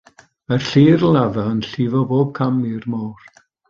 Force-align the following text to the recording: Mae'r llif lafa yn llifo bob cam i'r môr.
Mae'r 0.51 0.65
llif 0.69 1.05
lafa 1.17 1.45
yn 1.53 1.61
llifo 1.69 2.05
bob 2.15 2.35
cam 2.43 2.61
i'r 2.75 2.93
môr. 2.97 3.35